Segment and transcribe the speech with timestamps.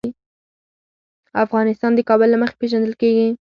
[1.43, 3.25] افغانستان د کابل له مخې پېژندل کېږي.